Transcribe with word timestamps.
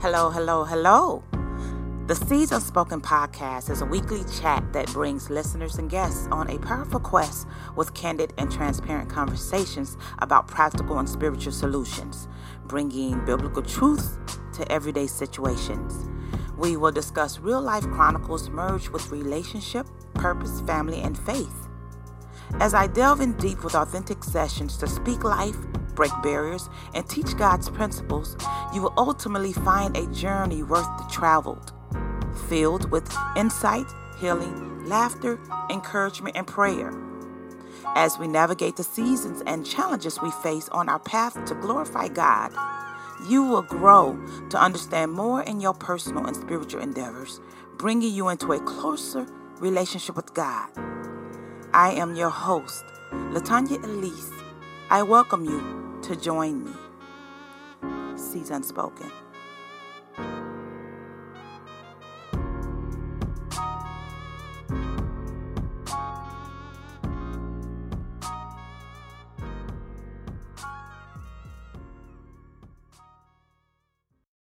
Hello, 0.00 0.30
hello, 0.30 0.64
hello. 0.64 1.22
The 2.06 2.14
Seeds 2.14 2.52
Unspoken 2.52 3.02
podcast 3.02 3.68
is 3.68 3.82
a 3.82 3.84
weekly 3.84 4.22
chat 4.40 4.72
that 4.72 4.86
brings 4.94 5.28
listeners 5.28 5.76
and 5.76 5.90
guests 5.90 6.26
on 6.32 6.48
a 6.48 6.58
powerful 6.58 7.00
quest 7.00 7.46
with 7.76 7.92
candid 7.92 8.32
and 8.38 8.50
transparent 8.50 9.10
conversations 9.10 9.98
about 10.20 10.48
practical 10.48 10.98
and 10.98 11.06
spiritual 11.06 11.52
solutions, 11.52 12.28
bringing 12.64 13.22
biblical 13.26 13.60
truth 13.60 14.16
to 14.54 14.72
everyday 14.72 15.06
situations. 15.06 16.08
We 16.56 16.78
will 16.78 16.92
discuss 16.92 17.38
real 17.38 17.60
life 17.60 17.84
chronicles 17.84 18.48
merged 18.48 18.88
with 18.88 19.10
relationship, 19.10 19.86
purpose, 20.14 20.62
family, 20.62 21.02
and 21.02 21.18
faith. 21.18 21.68
As 22.54 22.72
I 22.72 22.86
delve 22.86 23.20
in 23.20 23.34
deep 23.34 23.62
with 23.62 23.74
authentic 23.74 24.24
sessions 24.24 24.78
to 24.78 24.86
speak 24.86 25.24
life, 25.24 25.58
break 26.00 26.22
barriers, 26.22 26.70
and 26.94 27.06
teach 27.10 27.36
God's 27.36 27.68
principles, 27.68 28.34
you 28.72 28.80
will 28.80 28.94
ultimately 28.96 29.52
find 29.52 29.94
a 29.94 30.06
journey 30.06 30.62
worth 30.62 30.88
the 30.96 31.06
traveled, 31.12 31.74
filled 32.48 32.90
with 32.90 33.14
insight, 33.36 33.84
healing, 34.18 34.86
laughter, 34.86 35.38
encouragement, 35.68 36.38
and 36.38 36.46
prayer. 36.46 36.90
As 37.94 38.18
we 38.18 38.28
navigate 38.28 38.76
the 38.76 38.82
seasons 38.82 39.42
and 39.46 39.66
challenges 39.66 40.22
we 40.22 40.30
face 40.42 40.70
on 40.70 40.88
our 40.88 41.00
path 41.00 41.44
to 41.44 41.54
glorify 41.56 42.08
God, 42.08 42.50
you 43.28 43.42
will 43.42 43.60
grow 43.60 44.18
to 44.48 44.58
understand 44.58 45.12
more 45.12 45.42
in 45.42 45.60
your 45.60 45.74
personal 45.74 46.24
and 46.24 46.34
spiritual 46.34 46.80
endeavors, 46.80 47.42
bringing 47.76 48.14
you 48.14 48.30
into 48.30 48.54
a 48.54 48.60
closer 48.60 49.26
relationship 49.58 50.16
with 50.16 50.32
God. 50.32 50.70
I 51.74 51.92
am 51.92 52.14
your 52.14 52.30
host, 52.30 52.86
Latanya 53.12 53.84
Elise. 53.84 54.32
I 54.88 55.02
welcome 55.02 55.44
you 55.44 55.89
to 56.10 56.16
join 56.16 56.64
me. 56.64 56.72
Seeds 58.16 58.50
Unspoken. 58.50 59.08